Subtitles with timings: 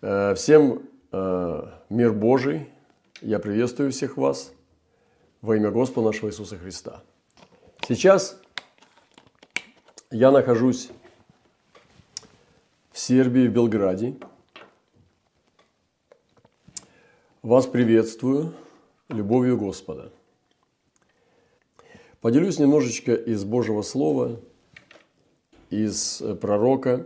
[0.00, 2.68] Э, всем э, мир Божий.
[3.20, 4.52] Я приветствую всех вас
[5.40, 7.02] во имя Господа нашего Иисуса Христа.
[7.88, 8.40] Сейчас
[10.12, 10.90] я нахожусь
[12.92, 14.14] в Сербии, в Белграде.
[17.42, 18.54] Вас приветствую
[19.08, 20.12] любовью Господа.
[22.20, 24.40] Поделюсь немножечко из Божьего Слова,
[25.70, 27.04] из пророка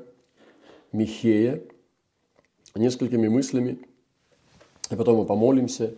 [0.92, 1.62] Михея,
[2.78, 3.78] несколькими мыслями,
[4.90, 5.94] и потом мы помолимся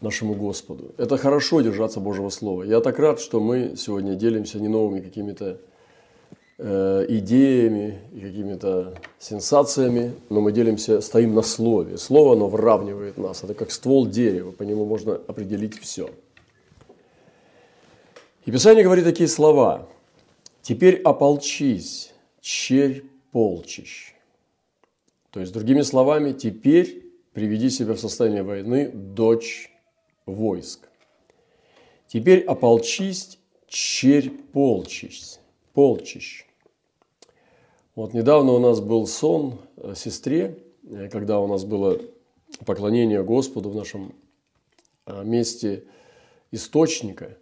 [0.00, 0.92] нашему Господу.
[0.98, 2.64] Это хорошо держаться Божьего Слова.
[2.64, 5.58] Я так рад, что мы сегодня делимся не новыми какими-то
[6.58, 11.98] э, идеями и какими-то сенсациями, но мы делимся, стоим на Слове.
[11.98, 13.44] Слово, оно выравнивает нас.
[13.44, 16.10] Это как ствол дерева, по нему можно определить все.
[18.44, 19.88] И Писание говорит такие слова.
[20.62, 24.11] «Теперь ополчись, черь полчищ,
[25.32, 29.72] то есть, другими словами, теперь приведи себя в состояние войны, дочь
[30.26, 30.88] войск.
[32.06, 35.38] Теперь ополчись, черь полчищ.
[35.72, 36.46] полчищ.
[37.94, 39.58] Вот недавно у нас был сон
[39.94, 41.98] сестре, э, когда у нас было
[42.66, 44.14] поклонение Господу в нашем
[45.06, 45.84] э, месте
[46.50, 47.38] источника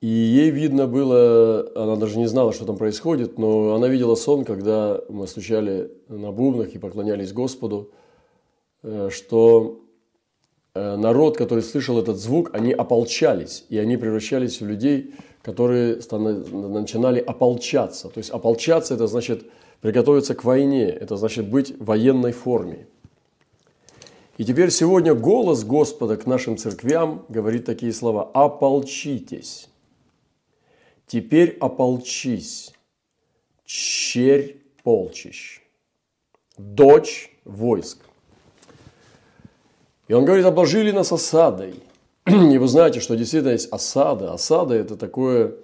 [0.00, 4.44] и ей видно было, она даже не знала, что там происходит, но она видела сон,
[4.44, 7.90] когда мы стучали на бубнах и поклонялись Господу,
[8.82, 9.80] э, что
[10.74, 16.00] э, народ, который слышал этот звук, они ополчались, и они превращались в людей, которые
[16.52, 18.08] начинали ополчаться.
[18.08, 19.44] То есть ополчаться– это значит
[19.80, 22.86] приготовиться к войне, это значит быть в военной форме.
[24.38, 29.68] И теперь сегодня голос Господа к нашим церквям говорит такие слова «Ополчитесь».
[31.06, 32.72] Теперь ополчись,
[33.64, 35.60] черь полчищ,
[36.56, 37.98] дочь войск.
[40.08, 41.74] И он говорит, обложили нас осадой.
[42.26, 44.32] И вы знаете, что действительно есть осада.
[44.32, 45.56] Осада– это такое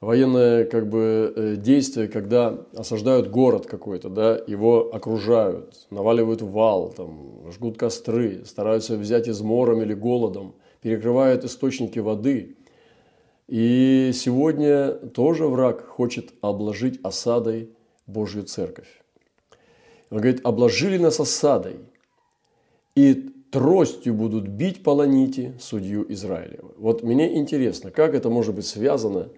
[0.00, 7.50] военное как бы, э, действие, когда осаждают город какой-то, да, его окружают, наваливают вал, там,
[7.52, 12.56] жгут костры, стараются взять измором или голодом, перекрывают источники воды–
[13.52, 17.68] и сегодня тоже враг хочет обложить осадой
[18.06, 18.88] Божью церковь.
[20.08, 21.76] Он говорит, обложили нас осадой,
[22.94, 23.12] и
[23.50, 26.72] тростью будут бить полоните судью Израилева.
[26.78, 29.28] Вот мне интересно, как это может быть связано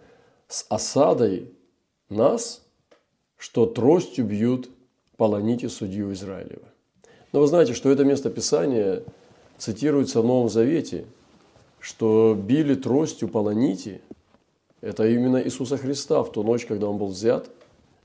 [0.47, 1.53] с осадой
[2.09, 2.65] нас,
[3.37, 4.71] что тростью бьют
[5.17, 6.69] полоните судью Израилева.
[7.33, 9.03] Но вы знаете, что это место Писания
[9.59, 11.05] цитируется в Новом Завете–
[11.85, 14.01] что били тростью полоните,
[14.81, 17.51] это именно Иисуса Христа в ту ночь, когда Он был взят,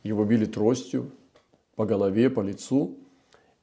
[0.03, 1.12] его били тростью
[1.78, 2.97] по голове, по лицу.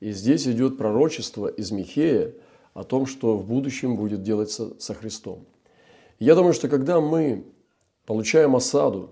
[0.00, 2.32] И здесь идет пророчество из Михея
[2.72, 5.44] о том, что в будущем будет делаться со Христом.
[6.18, 7.44] Я думаю, что когда мы
[8.06, 9.10] получаем осаду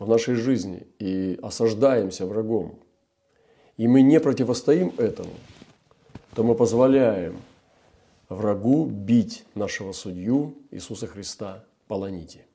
[0.00, 2.74] в нашей жизни и осаждаемся врагом,
[3.76, 5.30] и мы не противостоим этому,
[6.34, 7.36] то мы позволяем
[8.30, 12.46] врагу бить нашего судью Иисуса Христа полоните.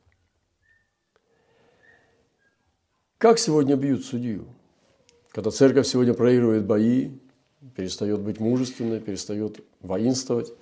[3.18, 4.48] Как сегодня бьют судью?
[5.30, 7.12] Когда церковь сегодня проигрывает бои,
[7.76, 10.54] перестает быть мужественной, перестает воинствовать,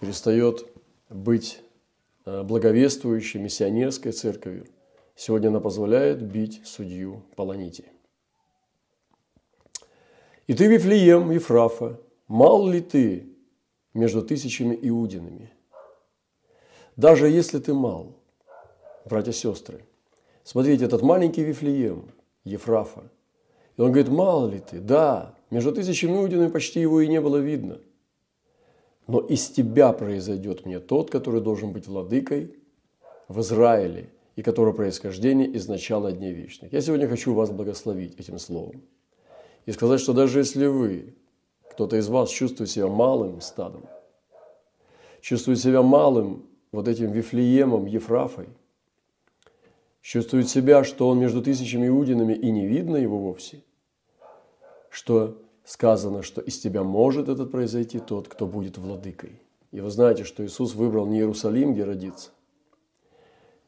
[0.00, 0.66] перестает
[1.08, 1.60] быть
[2.24, 4.66] э, благовествующей миссионерской церковью,
[5.16, 7.84] сегодня она позволяет бить судью Полоните.
[10.46, 13.35] И ты, Вифлеем, Ефрафа, мал ли ты
[13.96, 15.50] между тысячами иудинами.
[16.96, 18.14] Даже если ты мал,
[19.04, 19.84] братья и сестры,
[20.44, 22.10] смотрите, этот маленький Вифлеем,
[22.44, 23.04] Ефрафа,
[23.76, 24.80] и он говорит, мало ли ты?
[24.80, 27.78] Да, между тысячами иудинами почти его и не было видно.
[29.06, 32.54] Но из тебя произойдет мне тот, который должен быть владыкой
[33.28, 36.72] в Израиле, и которого происхождение из начала дней вечных.
[36.72, 38.82] Я сегодня хочу вас благословить этим словом.
[39.64, 41.14] И сказать, что даже если вы
[41.76, 43.84] кто-то из вас чувствует себя малым стадом,
[45.20, 48.48] чувствует себя малым вот этим Вифлеемом, Ефрафой,
[50.00, 53.62] чувствует себя, что он между тысячами иудинами и не видно его вовсе,
[54.88, 55.36] что
[55.66, 59.42] сказано, что из тебя может этот произойти тот, кто будет владыкой.
[59.70, 62.30] И вы знаете, что Иисус выбрал не Иерусалим, где родиться,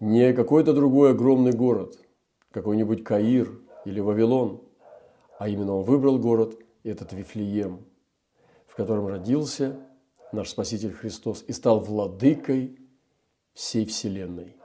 [0.01, 1.99] не какой-то другой огромный город,
[2.53, 3.53] какой-нибудь Каир
[3.85, 4.63] или Вавилон,
[5.39, 7.85] а именно он выбрал город, этот Вифлеем,
[8.79, 9.77] котором родился
[10.31, 12.79] наш Спаситель Христос и стал владыкой
[13.53, 14.57] всей Вселенной.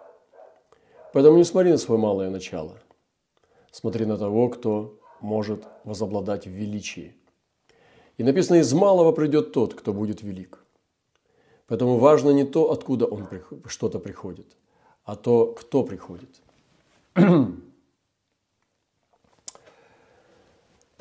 [1.13, 2.77] Поэтому не смотри на свое малое начало.
[3.71, 7.15] Смотри на того, кто может возобладать в величии.
[8.17, 10.63] И написано, из малого придет тот, кто будет велик.
[11.65, 13.27] Поэтому важно не то, откуда он
[13.65, 14.55] что-то приходит,
[15.05, 16.29] а то, кто приходит.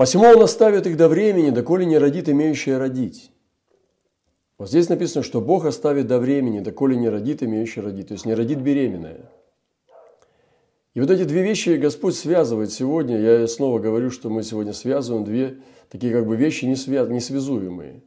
[0.02, 3.30] Посему он оставит их до времени, доколе не родит имеющее родить.
[4.58, 8.26] Вот здесь написано, что Бог оставит до времени, доколе не родит имеющее родить, то есть
[8.26, 9.30] не родит беременная.
[10.94, 13.16] И вот эти две вещи Господь связывает сегодня.
[13.16, 15.58] Я снова говорю, что мы сегодня связываем две
[15.88, 18.02] такие как бы вещи несвязуемые,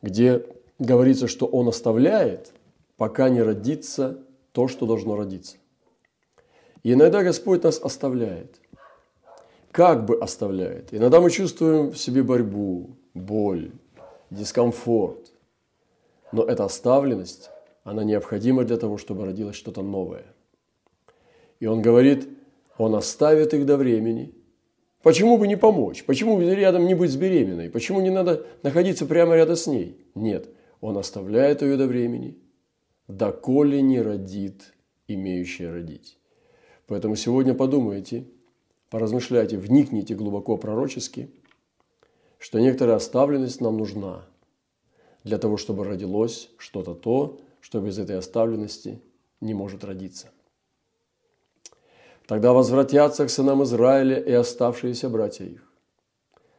[0.00, 0.42] где
[0.78, 2.50] говорится, что Он оставляет,
[2.96, 4.20] пока не родится
[4.52, 5.58] то, что должно родиться.
[6.82, 8.56] И иногда Господь нас оставляет.
[9.76, 10.94] Как бы оставляет.
[10.94, 13.72] Иногда мы чувствуем в себе борьбу, боль,
[14.30, 15.32] дискомфорт.
[16.32, 17.50] Но эта оставленность,
[17.84, 20.24] она необходима для того, чтобы родилось что-то новое.
[21.60, 22.26] И он говорит,
[22.78, 24.32] он оставит их до времени.
[25.02, 26.04] Почему бы не помочь?
[26.04, 27.68] Почему рядом не быть с беременной?
[27.68, 30.06] Почему не надо находиться прямо рядом с ней?
[30.14, 30.48] Нет,
[30.80, 32.38] он оставляет ее до времени,
[33.08, 34.72] доколе не родит
[35.06, 36.18] имеющая родить.
[36.86, 38.24] Поэтому сегодня подумайте,
[38.90, 41.30] поразмышляйте, вникните глубоко пророчески,
[42.38, 44.24] что некоторая оставленность нам нужна
[45.24, 49.00] для того, чтобы родилось что-то то, что без этой оставленности
[49.40, 50.30] не может родиться.
[52.26, 55.62] Тогда возвратятся к сынам Израиля и оставшиеся братья их.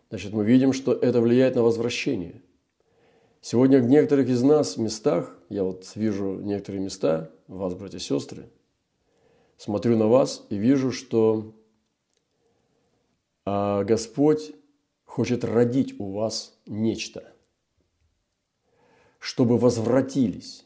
[0.09, 2.41] Значит, мы видим, что это влияет на возвращение.
[3.41, 8.50] Сегодня в некоторых из нас местах, я вот вижу некоторые места, вас, братья и сестры,
[9.57, 11.53] смотрю на вас и вижу, что
[13.50, 14.52] а, Господь
[15.06, 17.32] хочет родить у вас нечто,
[19.20, 20.66] чтобы возвратились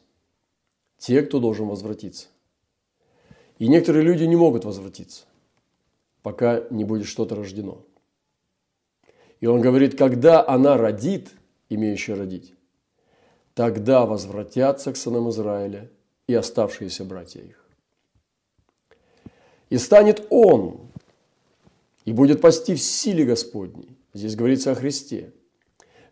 [0.98, 2.26] те, кто должен возвратиться.
[3.60, 5.26] И некоторые люди не могут возвратиться,
[6.24, 7.86] пока не будет что-то рождено.
[9.38, 11.30] И он говорит, когда она родит,
[11.68, 12.52] имеющая родить,
[13.54, 15.88] тогда возвратятся к сынам Израиля
[16.26, 17.64] и оставшиеся братья их.
[19.70, 20.91] И станет он,
[22.04, 23.96] и будет пасти в силе Господней.
[24.14, 25.32] Здесь говорится о Христе.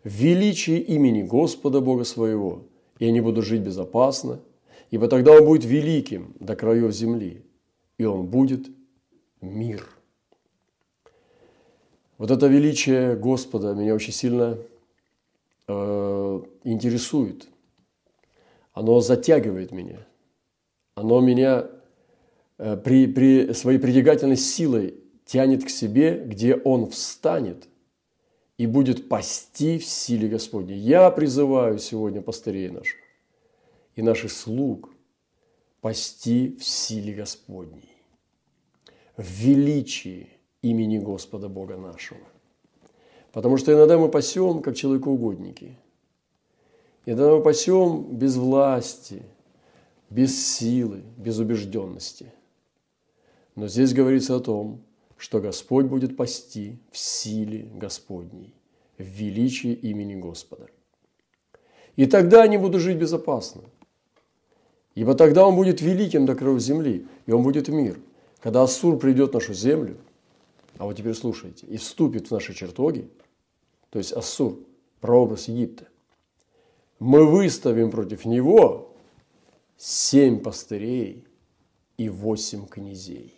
[0.03, 2.63] В величии имени Господа Бога своего.
[2.99, 4.39] И они будут жить безопасно,
[4.91, 7.43] ибо тогда он будет великим до краев земли,
[7.97, 8.67] и он будет
[9.41, 9.87] мир.
[12.17, 14.59] Вот это величие Господа меня очень сильно
[15.67, 17.47] э, интересует.
[18.73, 20.05] Оно затягивает меня.
[20.93, 21.67] Оно меня
[22.59, 27.69] э, при, при своей притягательной силой тянет к себе, где Он встанет
[28.57, 30.77] и будет пасти в силе Господней.
[30.77, 32.99] Я призываю сегодня пастырей наших
[33.95, 34.89] и наших слуг
[35.79, 37.89] пасти в силе Господней,
[39.15, 40.27] в величии
[40.61, 42.19] имени Господа Бога нашего.
[43.31, 45.77] Потому что иногда мы пасем, как человекоугодники.
[47.05, 49.23] Иногда мы пасем без власти,
[50.09, 52.33] без силы, без убежденности.
[53.55, 54.81] Но здесь говорится о том,
[55.21, 58.53] что Господь будет пасти в силе Господней,
[58.97, 60.67] в величии имени Господа.
[61.95, 63.61] И тогда они будут жить безопасно–
[64.95, 67.99] Ибо тогда он будет великим до краев земли, и он будет мир.
[68.39, 69.97] Когда Ассур придет в нашу землю,
[70.77, 73.09] а вот теперь слушайте, и вступит в наши чертоги,
[73.89, 74.59] то есть Ассур,
[74.99, 75.87] прообраз Египта,
[76.99, 78.93] мы выставим против него
[79.77, 81.25] семь пастырей
[81.97, 83.33] и восемь князей.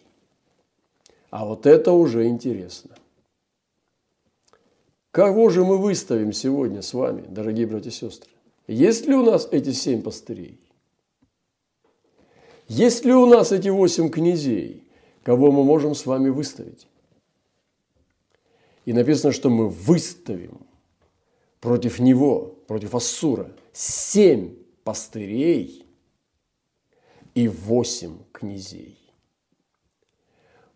[1.33, 2.95] А вот это уже интересно.
[5.09, 8.29] Кого же мы выставим сегодня с вами, дорогие братья и сестры?
[8.67, 10.59] Есть ли у нас эти семь пастырей?
[12.67, 14.83] Есть ли у нас эти восемь князей,
[15.23, 16.87] кого мы можем с вами выставить?
[18.85, 20.59] И написано, что мы выставим
[21.61, 25.83] против него, против Ассура, семь пастырей
[27.33, 29.02] и восемь князей.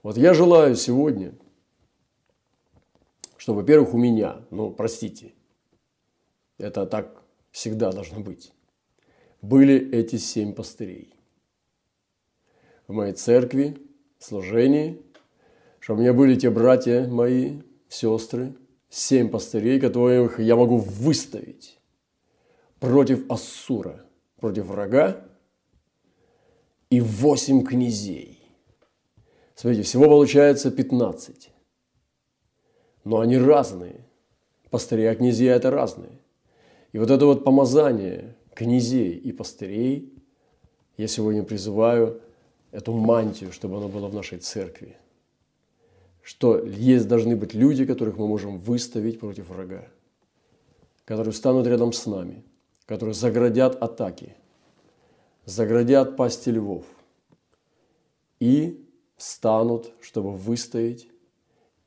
[0.08, 1.34] Вот я желаю сегодня,
[3.36, 5.34] что, во-первых, у меня, ну, простите,
[6.58, 7.22] это так
[7.52, 8.54] всегда должно быть,
[9.42, 11.14] были эти семь пастырей
[12.88, 13.76] в моей церкви,
[14.18, 15.02] служении,
[15.82, 17.60] чтобы у меня были те братья мои,
[17.90, 18.56] сестры,
[18.88, 21.82] семь пастырей, которых я могу выставить
[22.80, 24.06] против Ассура,
[24.38, 25.28] против врага,
[26.90, 28.37] и восемь князей.
[29.58, 31.50] Смотрите, всего получается 15.
[33.06, 34.06] Но они разные.
[34.70, 36.20] Пастыря князья– это разные.
[36.92, 40.14] И вот это вот помазание князей и пастырей
[40.98, 42.22] я сегодня призываю
[42.72, 44.96] эту мантию, чтобы она была в нашей церкви.
[46.22, 49.88] Что есть должны быть люди, которых мы можем выставить против врага.
[51.06, 52.44] которые встанут рядом с нами,
[52.86, 54.36] которые заградят атаки,
[55.46, 56.86] заградят пасти львов
[58.40, 58.87] и
[59.18, 61.08] встанут, чтобы выстоять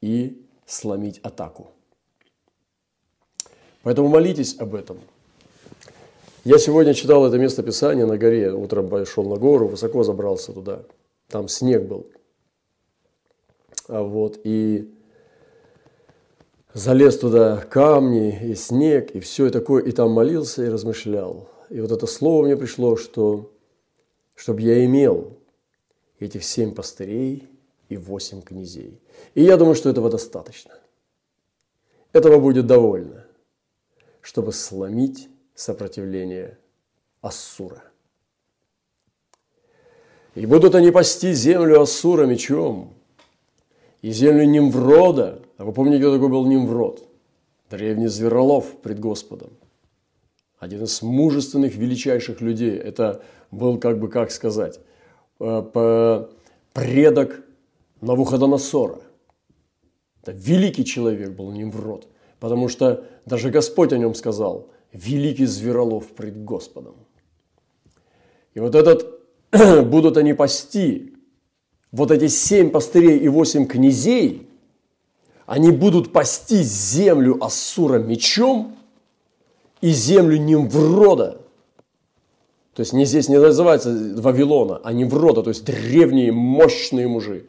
[0.01, 1.71] и сломить атаку.
[3.83, 4.99] Поэтому молитесь об этом.
[6.45, 10.83] Я сегодня читал это место Писания на горе, утром пошел на гору, высоко забрался туда.
[11.29, 12.07] Там снег был.
[13.89, 14.93] А вот, и
[16.73, 21.49] залез туда камни и снег, и все такое, и там молился и размышлял.
[21.69, 23.53] И вот это слово мне пришло, что
[24.35, 25.37] чтобы я имел
[26.21, 27.49] этих семь пастырей
[27.89, 29.01] и восемь князей.
[29.35, 30.73] И я думаю, что этого достаточно.
[32.13, 33.27] Этого будет довольно,
[34.21, 36.59] чтобы сломить сопротивление
[37.21, 37.83] Ассура.
[40.35, 42.95] И будут они пасти землю Ассура мечом,
[44.03, 45.43] и землю Нимврода.
[45.59, 47.07] А вы помните, кто такой был Нимврод?
[47.69, 49.51] Древний зверолов пред Господом.
[50.59, 52.77] Один из мужественных, величайших людей.
[52.77, 54.81] Это был, как бы, как сказать,
[56.73, 57.41] предок
[58.01, 59.01] Навуходоносора.
[60.23, 62.07] Это великий человек был Нимврод.
[62.39, 66.95] Потому что даже Господь о нем сказал, великий зверолов пред Господом.
[68.55, 69.21] И вот этот,
[69.87, 71.15] будут они пасти
[71.93, 74.49] вот эти семь пастырей и восемь князей,
[75.47, 78.77] они будут пасти землю Ассура мечом
[79.81, 81.41] и землю Нимврода.
[82.75, 87.47] То есть не здесь не называется Вавилона, а Нимврода, то есть древние мощные мужи.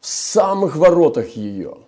[0.00, 1.78] В самых воротах ее.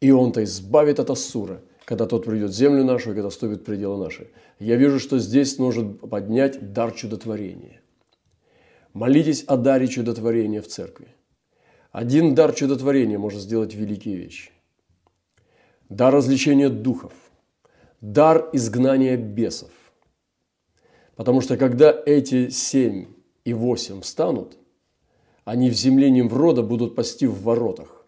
[0.00, 3.64] И он-то избавит от Ассура, когда тот придет в землю нашу и когда вступит в
[3.64, 4.28] пределы наши.
[4.58, 7.80] Я вижу, что здесь нужно поднять дар чудотворения–
[8.98, 11.06] Молитесь о даре чудотворения в церкви.
[11.92, 14.50] Один дар чудотворения может сделать великие вещи.
[15.88, 17.12] Дар развлечения духов.
[18.00, 19.70] Дар изгнания бесов.
[21.18, 23.06] Потому что когда эти семь
[23.44, 24.56] и восемь встанут,
[25.44, 28.06] они в земле Немврода будут пасти в воротах.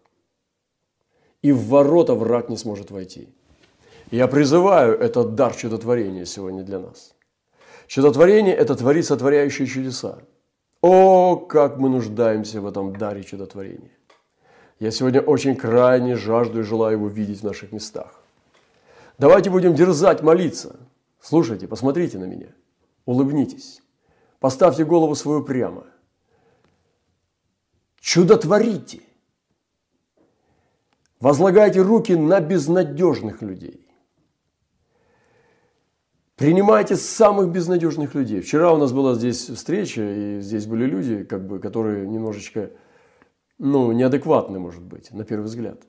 [1.41, 3.27] И в ворота враг не сможет войти.
[4.11, 7.13] Я призываю этот дар чудотворения сегодня для нас.
[7.85, 10.19] Чудотворение– это творит сотворяющие чудеса.
[10.81, 13.91] О, как мы нуждаемся в этом даре чудотворения.
[14.79, 18.23] Я сегодня очень крайне жажду и желаю его видеть в наших местах.
[19.17, 20.77] Давайте будем дерзать молиться.
[21.19, 22.47] Слушайте, посмотрите на меня.
[23.05, 23.81] Улыбнитесь.
[24.39, 25.85] Поставьте голову свою прямо.
[27.99, 29.01] Чудотворите.
[31.19, 33.87] Возлагайте руки на безнадежных людей.
[36.35, 38.41] Принимайте самых безнадежных людей.
[38.41, 42.71] Вчера у нас была здесь встреча, и здесь были люди, как бы, которые немножечко
[43.59, 45.83] ну, неадекватны, может быть, на первый взгляд.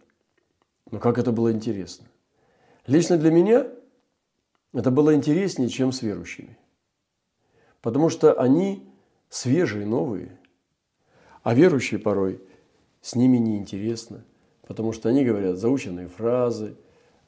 [0.90, 2.06] Но как это было интересно.
[2.86, 3.66] Лично для меня
[4.74, 6.58] это было интереснее, чем с верующими.
[7.82, 8.88] Потому что они
[9.28, 10.38] свежие, новые.
[11.42, 12.40] А верующие порой
[13.02, 14.24] с ними неинтересно.
[14.66, 16.76] Потому что они говорят заученные фразы,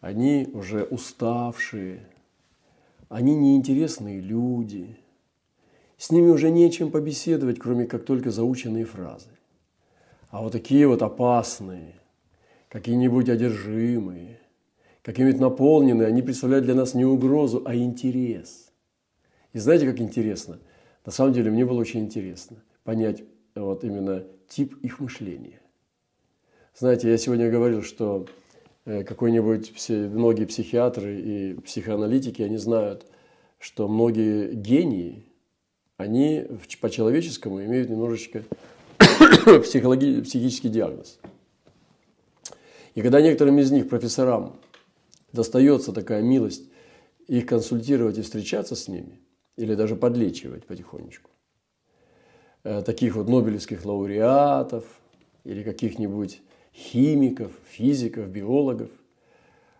[0.00, 2.08] они уже уставшие–
[3.14, 4.96] они неинтересные люди.
[5.96, 9.28] С ними уже нечем побеседовать, кроме как только заученные фразы.
[10.30, 11.94] А вот такие вот опасные,
[12.68, 14.40] какие-нибудь одержимые,
[15.02, 18.63] какие-нибудь наполненные, они представляют для нас не угрозу, а интерес.
[19.54, 20.58] И знаете, как интересно?
[21.06, 23.22] На самом деле мне было очень интересно понять
[23.54, 25.60] вот именно тип их мышления.
[26.76, 28.26] Знаете, я сегодня говорил, что
[28.86, 33.06] Э, какой-нибудь, многие психиатры и психоаналитики, они знают,
[33.58, 35.24] что многие гении,
[35.96, 36.46] они
[36.80, 38.44] по-человеческому имеют немножечко
[39.62, 41.18] психологи- психический диагноз.
[42.94, 44.54] И когда некоторым из них, профессорам,
[45.32, 46.64] достается такая милость
[47.26, 49.18] их консультировать и встречаться с ними,
[49.56, 51.30] или даже подлечивать потихонечку,
[52.64, 54.84] э, таких вот нобелевских лауреатов
[55.44, 56.42] или каких-нибудь
[56.74, 58.90] химиков, физиков, биологов,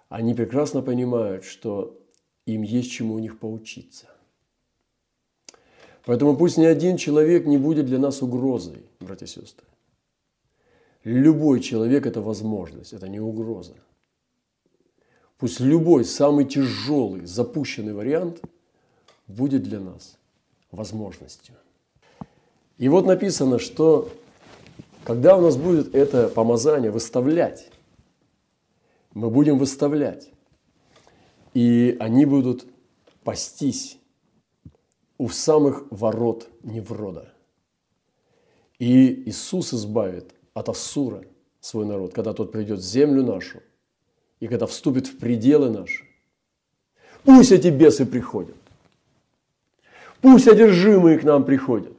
[0.09, 2.01] они прекрасно понимают, что
[2.47, 4.07] им есть чему у них поучиться.
[6.05, 9.67] Поэтому пусть ни один человек не будет для нас угрозой, братья и сестры.
[11.03, 13.75] Любой человек– это возможность, это не угроза.
[15.39, 18.41] Пусть любой самый тяжелый, запущенный вариант
[19.27, 20.19] будет для нас
[20.71, 21.55] возможностью.
[22.79, 24.11] И вот написано, что
[25.05, 27.71] когда у нас будет это помазание выставлять,
[29.13, 30.31] мы будем выставлять,
[31.53, 32.67] и они будут
[33.23, 33.99] пастись
[35.19, 37.33] у самых ворот Неврода.
[38.79, 41.25] И Иисус избавит от Ассура
[41.61, 43.63] свой народ, когда тот придет в землю нашу,
[44.41, 46.05] и когда вступит в пределы наши,
[47.25, 48.57] Пусть эти бесы приходят.
[50.25, 51.99] Пусть одержимые к нам приходят.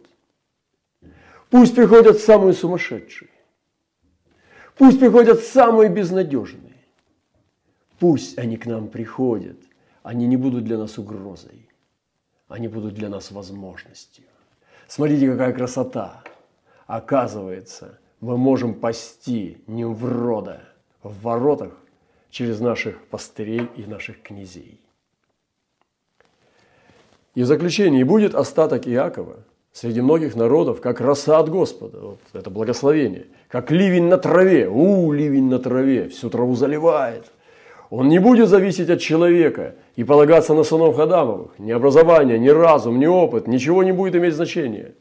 [1.51, 3.29] Пусть приходят самые сумасшедшие.
[4.75, 6.73] Пусть приходят самые безнадежные.
[7.99, 9.57] Пусть они к нам приходят.
[10.01, 11.69] Они не будут для нас угрозой.
[12.47, 14.25] Они будут для нас возможностью.
[14.87, 16.23] Смотрите, какая красота.
[16.87, 20.63] Оказывается, мы можем пасти Немврода
[21.03, 21.77] в воротах
[22.31, 24.81] через наших пастырей и наших князей.
[27.35, 29.37] И в заключение, и будет остаток Иакова
[29.73, 31.99] среди многих народов, как роса от Господа.
[31.99, 33.25] Вот это благословение.
[33.49, 34.69] Как ливень на траве.
[34.69, 36.07] У, ливень на траве.
[36.07, 37.25] Всю траву заливает.
[37.89, 41.59] Он не будет зависеть от человека и полагаться на сынов Хадамовых.
[41.59, 44.93] Ни образование, ни разум, ни опыт, ничего не будет иметь значения.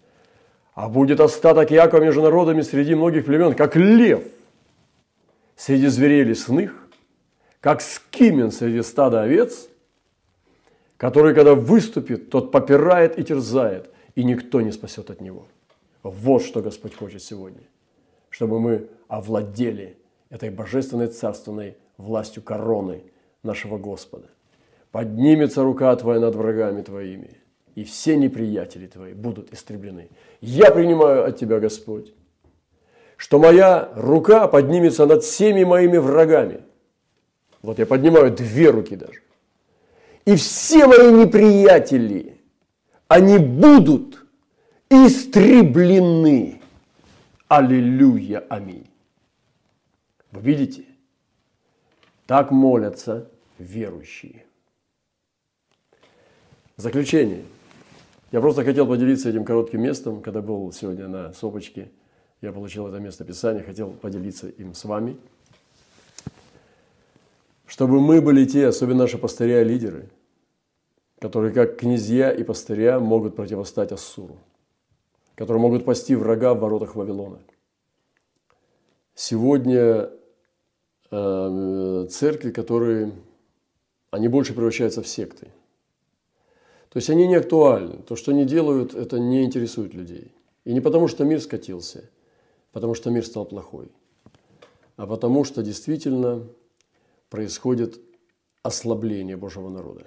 [0.75, 4.23] А будет остаток Якова между народами среди многих племен, как лев
[5.57, 6.75] среди зверей лесных,
[7.61, 9.69] как скимен среди стада овец,
[10.97, 15.47] который, когда выступит, тот попирает и терзает, и никто не спасет от него.
[16.03, 17.63] Вот что Господь хочет сегодня,
[18.31, 19.97] чтобы мы овладели
[20.31, 23.05] этой божественной царственной властью короны
[23.43, 24.29] нашего Господа.
[24.91, 27.39] Поднимется рука Твоя над врагами Твоими,
[27.75, 30.09] и все неприятели Твои будут истреблены.
[30.41, 32.13] Я принимаю от Тебя, Господь,
[33.17, 36.61] что моя рука поднимется над всеми моими врагами.
[37.63, 39.21] Вот я поднимаю две руки даже.
[40.25, 42.41] И все мои неприятели,
[43.09, 44.25] они будут
[44.89, 46.61] истреблены.
[47.49, 48.87] Аллилуйя, аминь.
[50.31, 50.85] Вы видите?
[52.27, 54.47] Так молятся верующие.
[56.77, 57.45] Заключение.
[58.33, 61.91] Я просто хотел поделиться этим коротким местом, когда был сегодня на Сопочке.
[62.41, 65.17] Я получил это место Писания, хотел поделиться им с вами.
[67.75, 70.09] Чтобы мы были те, особенно наши пастыря и лидеры,
[71.19, 74.39] которые как князья и пастыря могут противостать Ассуру,
[75.35, 77.41] которые могут пасти врага в воротах Вавилона.
[79.15, 80.11] Сегодня
[81.17, 83.13] Э, церкви, которые,
[84.11, 85.47] они больше превращаются в секты.
[86.89, 88.03] То есть они не актуальны.
[88.03, 90.33] То, что они делают, это не интересует людей.
[90.65, 92.11] И не потому, что мир скатился,
[92.73, 93.93] потому что мир стал плохой,
[94.97, 96.49] а потому что действительно
[97.35, 98.01] происходит
[98.63, 100.07] ослабление Божьего народа.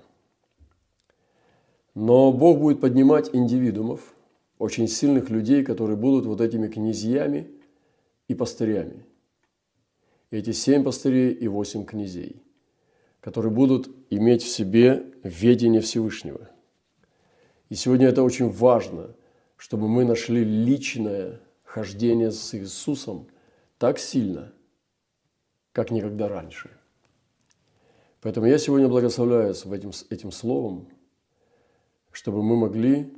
[1.94, 4.16] Но Бог будет поднимать индивидуумов,
[4.60, 7.52] очень сильных людей, которые будут вот этими князьями
[8.30, 9.06] и пастырями–
[10.32, 12.42] эти семь пастырей и восемь князей,
[13.20, 16.50] которые будут иметь в себе ведение Всевышнего.
[17.70, 19.16] И сегодня это очень важно,
[19.58, 23.28] чтобы мы нашли личное хождение с Иисусом
[23.78, 24.54] так сильно,
[25.74, 26.77] как никогда раньше.
[28.22, 30.88] Поэтому я сегодня благословляю этим, этим словом,
[32.12, 33.14] чтобы мы могли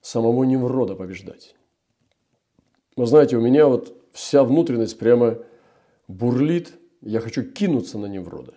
[0.00, 1.54] самому Неврода побеждать.
[2.96, 5.38] Вы знаете, у меня вот вся внутренность прямо
[6.08, 8.54] бурлит, я хочу кинуться на Неврода.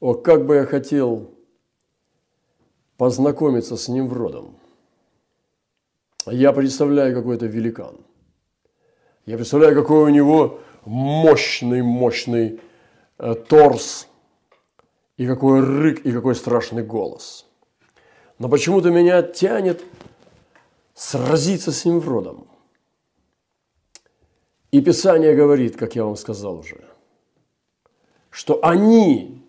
[0.00, 1.30] О, как бы я хотел
[2.96, 4.56] познакомиться с Невродом.
[6.26, 7.96] Я представляю, какой это великан.
[9.26, 12.60] Я представляю, какой у него мощный, мощный
[13.48, 14.08] торс,
[15.16, 17.46] и какой рык, и какой страшный голос.
[18.38, 19.82] Но почему-то меня тянет
[20.94, 22.46] сразиться с Невродом.
[24.72, 26.82] И Писание говорит, как я вам сказал уже,
[28.30, 29.42] что они,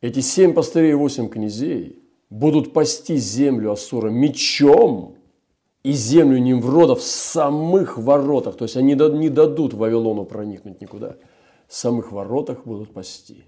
[0.00, 5.16] эти семь пастырей и восемь князей, будут пасти землю Ассура мечом
[5.82, 8.56] и землю Nimврода в самых воротах.
[8.56, 11.16] То есть они не дадут Вавилону проникнуть никуда.
[11.68, 13.44] Самых воротах будут пасти.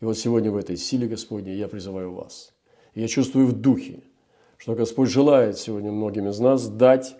[0.00, 2.52] И вот сегодня в этой силе Господней я призываю вас.
[2.92, 4.02] И я чувствую в духе,
[4.58, 7.16] что Господь желает сегодня многим из нас дать,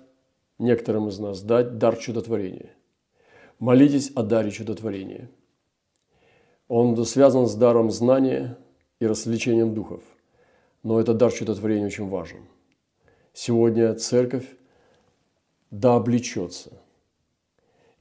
[0.58, 2.70] некоторым из нас дать дар чудотворения–
[3.58, 5.30] Молитесь о даре чудотворения.
[6.66, 8.58] Он связан с даром знания
[8.98, 10.02] и развлечением духов.
[10.82, 12.44] Но этот дар чудотворения очень важен.
[13.32, 14.46] Сегодня церковь
[15.70, 16.72] да облечется.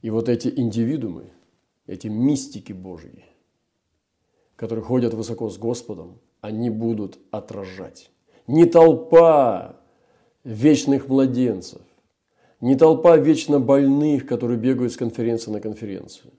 [0.02, 1.30] И вот эти индивидуумы,
[1.86, 3.24] эти мистики Божьи,
[4.56, 8.10] которые ходят высоко с Господом, они будут отражать.
[8.46, 9.80] Не толпа
[10.44, 11.82] вечных младенцев,
[12.60, 16.32] не толпа вечно больных, которые бегают с конференции на конференцию,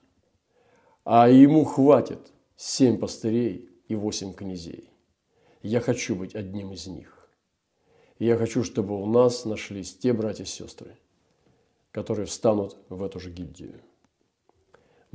[1.04, 4.90] а ему хватит семь пастырей и восемь князей.
[5.62, 7.28] Я хочу быть одним из них.
[8.18, 10.96] Я хочу, чтобы у нас нашлись те братья и сестры,
[11.90, 13.80] которые встанут в эту же гильдию.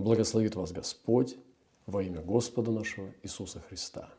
[0.02, 1.38] Благословит вас Господь
[1.86, 4.10] во имя Господа нашего Иисуса Христа.